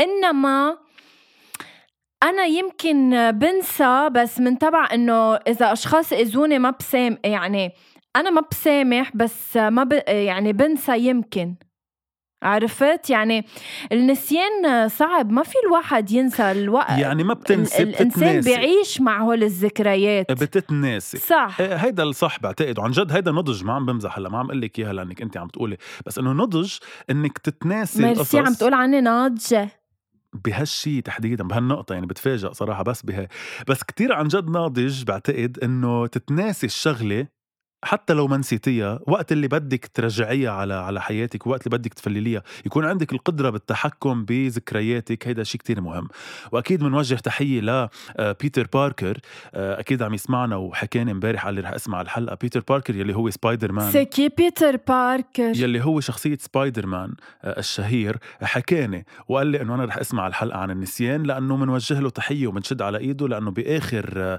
[0.00, 0.78] إنما
[2.22, 7.72] أنا يمكن بنسى بس من تبع إنه إذا أشخاص إذوني ما بسام يعني
[8.16, 9.92] أنا ما بسامح بس ما ب...
[10.08, 11.54] يعني بنسى يمكن.
[12.46, 13.46] عرفت؟ يعني
[13.92, 18.50] النسيان صعب ما في الواحد ينسى الوقت يعني ما بتنسي الإنسان بتتناسي.
[18.50, 20.32] بيعيش مع هول الذكريات.
[20.32, 21.18] بتتناسي.
[21.18, 21.56] صح.
[21.60, 22.78] إيه، هيدا الصح بعتقد.
[22.78, 25.36] وعن جد هيدا نضج ما عم بمزح هلا ما عم أقول لك إياها لأنك أنت
[25.36, 25.76] عم تقولي.
[26.06, 26.74] بس إنه نضج
[27.10, 29.68] إنك تتناسي ميرسي عم تقول عني ناضجة.
[30.44, 33.28] بهالشي تحديدا بهالنقطة يعني بتفاجئ صراحة بس بها.
[33.68, 37.26] بس كتير عن جد ناضج بعتقد إنه تتناسي الشغلة
[37.86, 42.42] حتى لو ما نسيتيها وقت اللي بدك ترجعيها على على حياتك وقت اللي بدك تفلليها
[42.66, 45.28] يكون عندك القدرة بالتحكم بذكرياتك.
[45.28, 46.08] هيدا شيء كتير مهم.
[46.52, 48.36] وأكيد بنوجه تحية ل آه،
[48.72, 49.18] باركر.
[49.54, 52.36] آه، أكيد عم يسمعنا وحكاني امبارح لي رح أسمع الحلقة.
[52.40, 57.58] بيتر باركر يلي هو سبايدر مان سكي بيتر باركر يلي هو شخصية سبايدر مان آه،
[57.58, 62.46] الشهير حكاني وقال لي إنه أنا رح أسمع الحلقة عن النسيان لأنه منوجه له تحية
[62.46, 64.38] وبنشد على إيده لأنه بآخر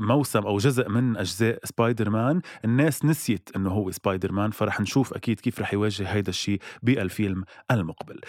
[0.00, 5.14] موسم أو جزء من أجزاء سبايدر مان الناس نسيت إنه هو سبايدر مان فرح نشوف
[5.14, 8.20] أكيد كيف رح يواجه هيدا الشيء بألفيلم المقبل.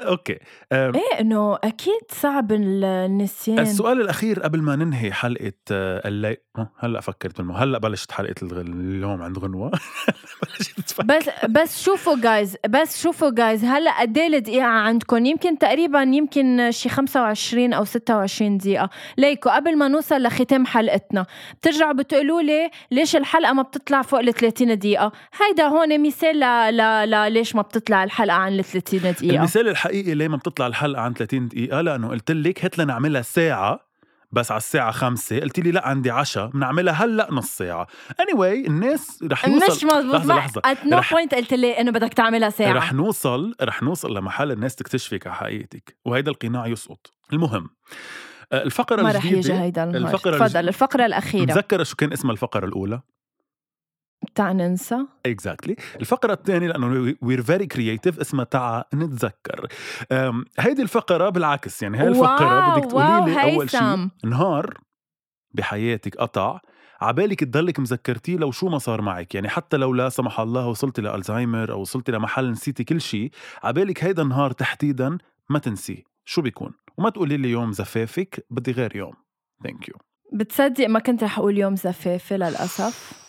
[0.00, 0.38] okay.
[0.72, 3.58] أم إيه إنه أكيد صعب النسيان.
[3.58, 6.36] السؤال الأخير قبل ما ننهي حلقة آه، اللي
[6.78, 9.70] هلأ فكرت بالمو هلأ بلشت حلقة اليوم عند غنوة.
[11.04, 16.70] بس بس شوفوا جايز بس شوفوا جايز هلأ قد إيه الدقيقة عندكم؟ يمكن تقريبا يمكن
[16.70, 18.90] شي 25 أو 26 دقيقة.
[19.18, 21.26] ليكو قبل ما نوصل لختام حلقتنا
[21.60, 26.76] بترجعوا بتقولوا لي ليش الحلقة ما بتطلع فوق ال 30 دقيقة؟ هيدا هون مثال ل...
[26.76, 27.10] ل...
[27.10, 27.32] ل...
[27.32, 29.36] ليش ما بتطلع الحلقة عن ال 30 دقيقة.
[29.36, 33.22] المثال الحقيقي ليه ما بتطلع الحلقة عن 30 دقيقة؟ لأنه قلت لك هات لنا نعملها
[33.22, 33.88] ساعة
[34.32, 35.40] بس على الساعة خمسة.
[35.40, 37.86] قلت لي لا عندي عشاء بنعملها هلأ نص ساعة.
[38.22, 40.62] Anyway الناس رح يوصل مش مزبوط لحظة لحظة.
[40.64, 42.72] At no point قلت لي إنه بدك تعملها ساعة.
[42.72, 47.12] رح نوصل رح نوصل لمحل الناس تكتشفك على حقيقتك وهيدا القناع يسقط.
[47.32, 47.70] المهم
[48.52, 51.42] آه، الفقرة ما رح يجي الجديدة هيدا الفقرة تفضل الفقرة الأخيرة.
[51.42, 53.00] متذكرة شو كان اسمها الفقرة الأولى؟
[54.22, 59.66] تعا ننسى؟ exactly الفقرة الثانية لأنه we're very creative اسمها تعا نتذكر.
[60.58, 64.08] هيدي الفقرة بالعكس يعني هاي الفقرة wow، بدك تقولي لي wow، أول شيء.
[64.24, 64.80] نهار
[65.54, 66.60] بحياتك قطع
[67.00, 69.34] عبالك تضلك مذكرتيه لو شو ما صار معك.
[69.34, 73.30] يعني حتى لو لا سمح الله وصلتي لألزهايمر أو وصلتي لمحل نسيتي كل شيء
[73.62, 75.18] عبالك هيدا النهار تحديدا
[75.50, 76.02] ما تنسيه.
[76.24, 79.14] شو بيكون؟ وما تقولي لي يوم زفافك بدي غير يوم.
[79.64, 79.94] Thank you
[80.32, 83.27] بتصدق ما كنت رح أقول يوم زفافي للأسف.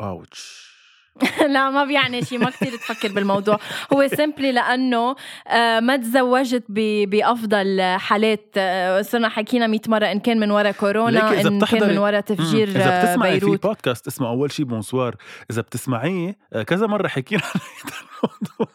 [0.00, 0.74] Ouch.
[1.54, 3.58] لا ما بيعني شيء ما كتير تفكر بالموضوع.
[3.92, 5.16] هو simply لأنه
[5.48, 8.50] آه، ما تزوجت ب- بأفضل حالات.
[8.56, 12.20] آه، صرنا حكينا 100 مرة إن كان من وراء كورونا إذا إن كان من وراء
[12.20, 13.66] تفجير آه، بتسمعي في بيروت.
[13.66, 15.14] بودكاست اسمه أول شي بونسوار
[15.50, 18.74] إذا بتسمعيه آه، كذا مرة حكينا عن هيدا الموضوع.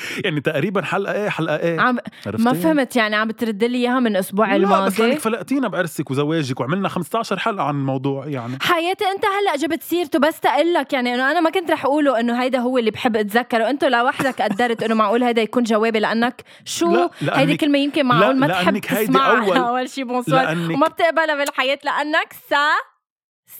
[0.24, 1.80] يعني تقريبا حلقة إيه حلقة إيه.
[1.80, 1.98] عم؟
[2.38, 5.02] ما فهمت يعني عم بترد لي إياها من الأسبوع لا بس الماضي.
[5.02, 8.58] لأنك فلقتينا بعرسك وزواجك وعملنا 15 حلقة عن الموضوع يعني.
[8.62, 12.42] حياتي أنت هلأ جبت سيرته بس تقلك يعني إنه أنا ما كنت رح أقوله إنه
[12.42, 13.70] هيدا هو اللي بحب أتذكره.
[13.70, 18.36] انت لوحدك قدرت إنه معقول هيدا يكون جوابي لأنك شو؟ لا، هيدي كلمة يمكن معقول
[18.36, 22.68] ما تحب تسمعها أول- أول شيء بونسوار وما بتقبلها بالحياة لأنك سا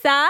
[0.03, 0.27] سا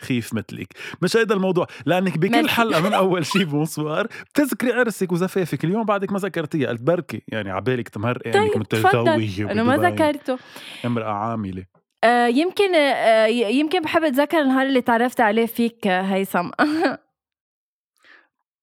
[0.00, 0.68] خيف مثلك.
[1.02, 1.66] مش هيدا الموضوع.
[1.86, 2.48] لأنك بكل.
[2.48, 5.64] حلقة من أول شي بونسوار بتذكري عرسك وزفافك.
[5.64, 6.68] اليوم بعدك ما ذكرتيها.
[6.68, 7.22] قلت بركي.
[7.28, 8.30] يعني عبالك تمرقي.
[8.30, 9.50] يعني طيب كنت تفضل.
[9.50, 10.38] انه ما ذكرته.
[10.84, 11.64] امرأة عاملة.
[12.04, 16.50] آه يمكن آه يمكن بحب أتذكر النهار اللي تعرفت عليه فيك آه، هيثم.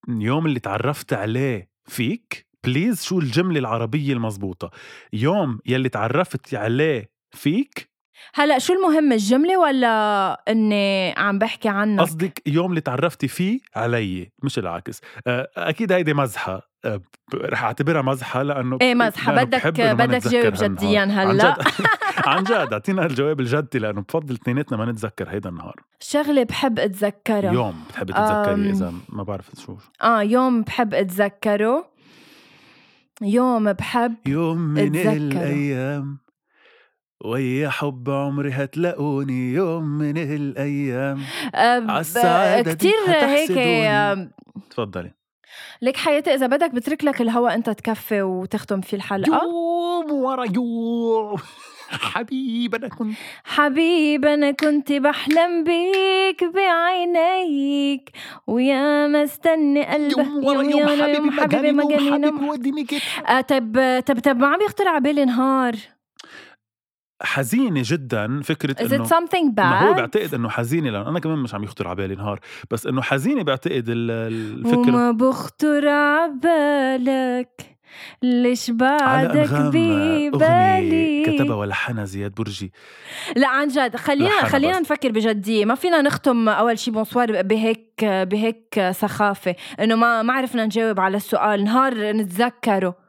[0.08, 4.72] يوم اللي تعرفت عليه فيك please شو الجملة العربية المضبوطة
[5.14, 7.93] يوم يلي تعرفت عليه فيك
[8.34, 14.32] هلأ شو المهم الجملة ولا إني عم بحكي عنك؟ قصدك يوم اللي تعرفتي فيه علي
[14.44, 16.74] مش العكس آه، أكيد هيدي مزحة.
[16.86, 17.02] آه،
[17.34, 19.34] رح أعتبرها مزحة لأنه إيه مزحة.
[19.34, 20.54] لأنه بدك بدك جاوب.
[20.54, 21.58] جديا هلأ.
[22.28, 22.52] عن جد.
[22.52, 25.76] أعطينا الجواب الجدي لأنه بفضل اثنيناتنا ما نتذكر هيدا النهار.
[26.00, 28.70] شغلة بحب اتذكرها يوم بتحبي تتذكري.
[28.70, 29.76] إذا ما بعرف شو.
[30.02, 31.90] آه يوم بحب أتذكره.
[33.22, 35.12] يوم بحب يوم من أتذكره.
[35.14, 36.18] الأيام.
[37.24, 41.22] ويا حب عمري هتلاقوني يوم من الأيام.
[41.90, 44.30] عالسعادة دي كتير هيك
[44.70, 45.12] تفضلي
[45.82, 49.42] لك حياتي إذا بدك بترك لك الهوا أنت تكفي وتختم فيه الحلقة.
[49.44, 51.36] يوم ورا يوم.
[52.14, 58.10] حبيب أنا كنت حبيب أنا كنت بحلم بيك بعينيك
[58.48, 63.42] ويا ما استني قلبك يوم ورا يوم حبيبي حبيبي مجانين مجانين وحبيبي وديني كده آه
[63.42, 65.76] طب طب طب ما عم يخطر على بالي نهار.
[67.24, 69.08] حزينة جدا فكرة إنه
[69.58, 72.40] ما هو بعتقد إنه حزينة لأنه أنا كمان مش عم يخطر على بالي نهار
[72.72, 74.80] بس إنه حزينة بعتقد ال- الفكرة.
[74.80, 75.84] وما بخطر
[78.24, 78.78] ليش على
[79.28, 82.72] بعدك انغام أغنية ببالي؟ كتبها ولحنها زياد برجي.
[83.36, 84.82] لا عن جد خلينا خلينا بس.
[84.92, 85.66] نفكر بجدية.
[85.66, 89.56] ما فينا نختم أول شي بونسوار بهيك بهيك سخافة.
[89.80, 91.64] إنه ما ما عرفنا نجاوب على السؤال.
[91.64, 93.03] نهار نتذكره.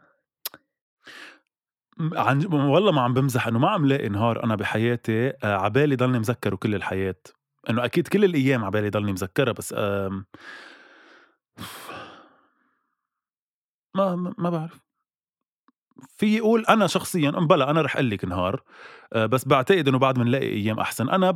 [2.00, 6.18] عن والله ما عم بمزح إنه ما عم لاقي نهار أنا بحياتي آه، عبالي ضلني
[6.18, 7.16] مذكره كل الحياة.
[7.70, 10.24] إنه أكيد كل الأيام عبالي ضلني مذكرها بس ما
[14.16, 14.80] ما ما بعرف.
[16.16, 18.62] في يقول أنا شخصيا بلا أنا رح أقول لك نهار
[19.12, 21.10] آه، بس بعتقد إنه بعد بنلاقي أيام أحسن.
[21.10, 21.30] أنا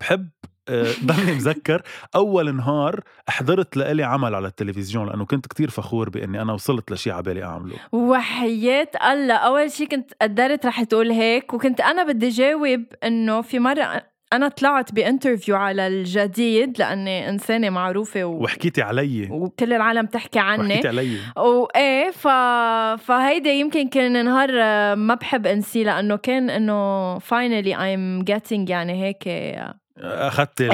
[0.00, 0.30] بحب
[1.06, 1.82] ضلني مذكر
[2.14, 7.12] أول نهار حضرت لإلي عمل على التلفزيون لأنه كنت كتير فخور بإني أنا وصلت لشيء
[7.12, 7.76] عبالي أعمله.
[7.92, 9.34] وحياة الله.
[9.34, 14.48] أول شي كنت قدرت رح تقول هيك وكنت أنا بدي جاوب إنه في مرة أنا
[14.48, 18.42] طلعت ب interview على الجديد لأني إنسانة معروفة و...
[18.44, 19.28] وحكيتي علي.
[19.30, 20.68] وكل العالم تحكي عني.
[20.68, 21.18] وحكيتي علي.
[21.36, 22.28] وايه ف...
[23.02, 29.04] فهيدا يمكن كان نهار آه، ما بحب إنسيه لأنه كان إنه finally I'm getting يعني
[29.04, 29.28] هيك
[30.02, 30.70] أخذت ال-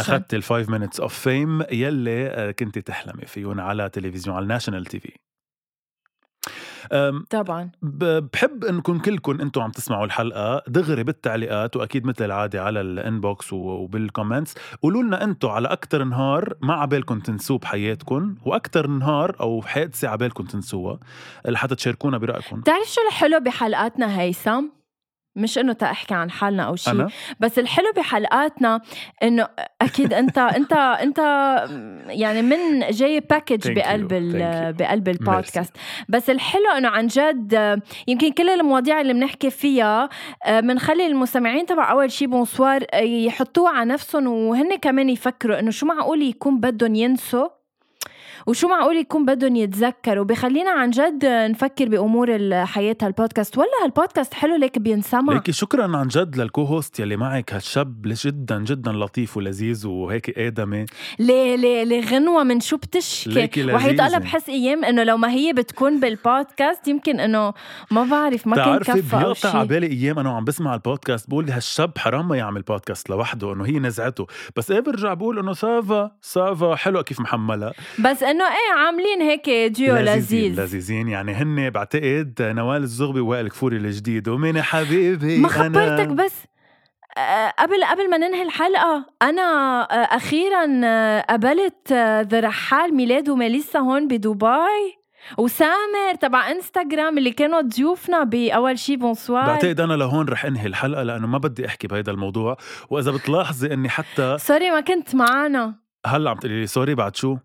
[0.00, 4.84] أخذت ال five minutes of fame يلي آه، كنت تحلمي فيهم على تلفزيون على ال
[4.84, 5.12] national TV
[7.30, 7.70] طبعا.
[7.82, 13.52] بحب انكم كلكم أنتم عم تسمعوا الحلقة دغري بالتعليقات وأكيد مثل العاده على ال inbox
[13.52, 19.62] وبال comments قولوا لنا أنتم على أكثر نهار ما عبالكم تنسوه بحياتكم وأكثر نهار أو
[19.62, 20.98] حادثه عبالكم تنسوها
[21.48, 24.64] لحتى تشاركونا برايكم بتعرف شو الحلو بحلقاتنا هيثم؟
[25.38, 27.06] مش إنه تحكي عن حالنا أو شيء
[27.40, 28.80] بس الحلو بحلقاتنا
[29.22, 29.48] إنه
[29.82, 31.18] أكيد أنت أنت أنت
[32.08, 34.72] يعني من جاي package بقلب ال-.
[34.72, 35.76] بقلب البودكاست.
[36.08, 40.08] بس الحلو إنه عن جد يمكن كل المواضيع اللي بنحكي فيها
[40.48, 46.22] بنخلي المستمعين تبع أول شي بونسوار يحطوها على نفسهم وهن كمان يفكروا إنه شو معقول
[46.22, 47.57] يكون بدهم ينسوا
[48.46, 53.58] وشو معقول يكون بدهم يتذكروا؟ بخلينا عن جد نفكر بأمور الحياة هالبودكاست.
[53.58, 55.32] ولا هالبودكاست حلو ليك بينسمع.
[55.32, 60.86] ليكي شكرا عن جد لل co-host يلي معك هالشاب جدا جدا لطيف ولذيذ وهيك آدمي.
[61.18, 64.18] ليه ليه ليه غنوة من شو بتشكي؟ الله لذيذة.
[64.18, 67.52] بحس أيام إنه لو ما هي بتكون بالبودكاست يمكن إنه
[67.90, 71.98] ما بعرف ما كان كفى بيقطع على بالي أيام أنا وعم بسمع البودكاست بقول هالشاب
[71.98, 74.26] حرام ما يعمل بودكاست لوحده إنه هي نزعته.
[74.56, 78.78] بس إيه برجع بقول إنه ça va ça va حلوة كيف محمله بس انه إيه
[78.78, 80.60] عاملين هيك ديو لذيذ.
[80.60, 81.08] لذيذين.
[81.08, 84.28] يعني هن بعتقد نوال الزغبي ووائل كفوري الجديد.
[84.28, 86.34] ومين حبيبي؟ ما خبرتك بس.
[87.18, 89.42] آه، قبل قبل ما ننهي الحلقة أنا
[89.82, 91.92] آه، أخيرا آه، قابلت
[92.30, 94.98] the رحال ميلاد وميليسا هون بدبي.
[95.38, 101.02] وسامر تبع إنستغرام اللي كانوا ضيوفنا بأول شي بونسوار بعتقد أنا لهون رح انهي الحلقة
[101.02, 102.56] لأنه ما بدي أحكي بهيدا الموضوع.
[102.90, 105.74] وإذا بتلاحظي إني حتى sorry ما كنت معنا
[106.06, 107.36] هلا عم تقولي لي sorry بعد شو؟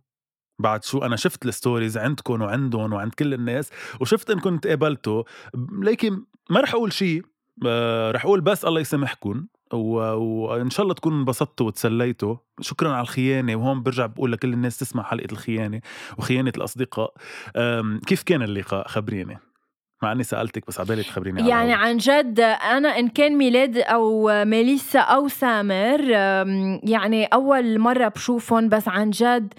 [0.64, 3.70] بعد شو أنا شفت ال stories عندكم وعندهم وعند كل الناس
[4.02, 5.24] وشفت انكم تقابلتوا
[5.84, 7.24] لكن ما رح أقول شيء
[7.66, 12.36] آه، رح أقول بس الله يسامحكم وإن شاء الله تكونوا انبسطتوا وتسليتوا.
[12.62, 15.82] شكرا على الخيانة وهون برجع بقول لكل الناس تسمع حلقة الخيانة
[16.18, 17.14] وخيانة الأصدقاء.
[18.08, 19.38] كيف كان اللقاء خبريني؟
[20.04, 21.74] مع إني سألتك بس عبالي تخبريني يعني.
[21.74, 26.02] عن جد أنا إن كان ميلاد أو ميليسا أو سامر
[26.84, 29.54] يعني أول مرة بشوفهم بس عن جد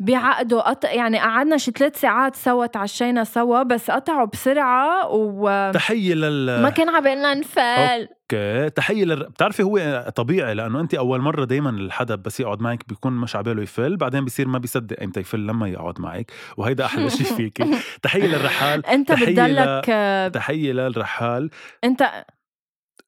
[0.00, 0.84] بيعقدوا قط...
[0.84, 6.88] يعني قعدنا شي ثلاث ساعات سوا تعشينا سوا بس قطعوا بسرعة وما تحية لل كان
[6.88, 8.70] عبالنا نفل أوكي.
[8.70, 9.16] تحية لل...
[9.24, 13.62] بتعرفي هو طبيعي لأنه انت أول مرة دائما الحدا بس يقعد معك بيكون مش عباله
[13.62, 17.64] يفل بعدين بيصير ما بيصدق إمتى يفل لما يقعد معك وهيدا أحلى شيء فيكي.
[18.02, 21.50] تحية للرحال أنت تحية بتضلك آه، تحية للرحال.
[21.84, 22.24] أنت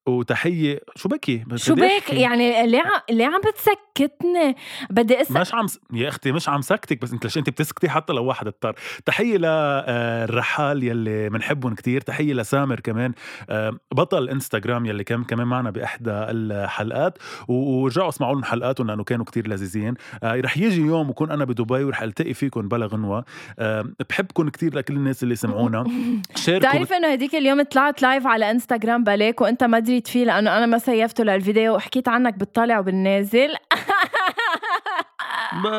[0.07, 2.13] وتحية شو بكي؟ شو بك.
[2.13, 4.57] يعني ليه ع- ليه عم بتسكتني؟
[4.91, 5.81] بدي اسال مش عم س...
[5.93, 8.75] يا أختي مش عم سكتك بس أنت ليش أنت بتسكتي حتى لو واحد اضطر؟
[9.07, 13.13] تحية للرحال يلي بنحبهم كتير تحية لسامر كمان
[13.51, 19.25] آه، بطل إنستغرام يلي كان كمان معنا بإحدى الحلقات ورجعوا اسمعوا لهم حلقاتهم لأنه كانوا
[19.25, 19.95] كتير لذيذين.
[20.23, 23.25] آه، رح يجي يوم وكون أنا بدبي ورح ألتقي فيكم بلا غنوة
[23.59, 25.85] آه، بحبكم كتير لكل الناس اللي سمعونا.
[26.45, 30.57] شاركوا بتعرف إنه هديك اليوم طلعت live على إنستغرام بلاك وأنت ما دريت فيه لأنه
[30.59, 33.49] أنا ما سيفته للفيديو وحكيت عنك بالطالع وبالنازل.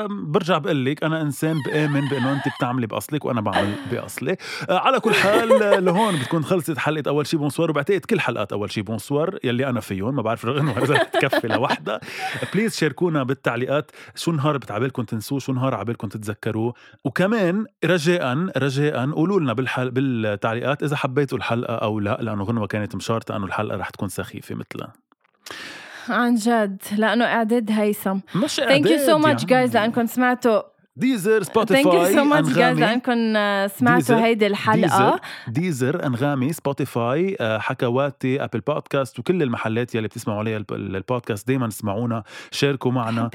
[0.10, 4.38] برجع بقول لك أنا إنسان بآمن بأنه انت بتعملي بأصلك وأنا بعمل بأصلي.
[4.70, 5.50] آه، على كل حال
[5.86, 9.80] لهون بتكون خلصت حلقة أول شي bonsoir وبعتقد كل حلقات أول شي bonsoir يلي أنا
[9.80, 12.00] فيهم ما بعرف رقم إذا بتكفي لوحدها
[12.54, 16.74] please شاركونا بالتعليقات شو نهار ع بالكم تنسوه شو نهار عبالكم تتذكروه.
[17.04, 22.96] وكمان رجاء رجاء قولوا لنا بالحل بالتعليقات إذا حبيتوا الحلقة أو لا لأنه غنوه كانت
[22.96, 24.94] مشارطة أنه الحلقة رح تكون سخيفة مثلها.
[26.10, 29.78] عن جد لأنه إعداد هيثم مش thank you so much guys.
[29.78, 30.62] لأنكم سمعتوا
[30.98, 32.80] ديزر سبوتيفاي thank you so much guys.
[32.80, 33.14] لانكم
[33.78, 34.82] سمعتوا هيدي الحلقة.
[34.82, 41.48] ديزر ديزر انغامي سبوتيفاي حكواتي ابل بودكاست وكل المحلات يلي بتسمعوا عليها الب- البودكاست.
[41.48, 43.30] دايما اسمعونا شاركوا معنا.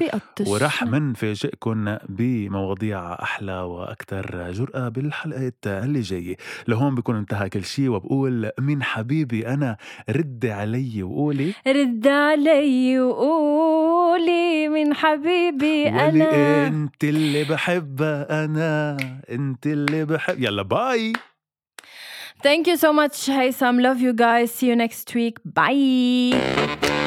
[0.47, 6.35] ورح منفاجئكم بمواضيع أحلى وأكثر جرأة بالحلقات اللي جاية.
[6.67, 9.77] لهون بكون انتهى كل شيء وبقول من حبيبي أنا
[10.09, 11.53] ردي علي وقولي.
[11.67, 16.67] رد علي وقولي من حبيبي أنا.
[16.67, 18.96] أنت اللي بحبها انا
[19.30, 21.12] انت اللي بحب يلا باي
[22.42, 23.80] Thank you so much, Haysam.
[23.80, 24.52] Love you guys.
[24.52, 25.36] See you next week.
[25.58, 26.97] Bye.